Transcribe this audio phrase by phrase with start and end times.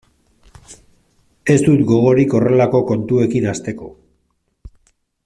[1.55, 3.91] Ez dut gogorik horrelako kontuekin hasteko.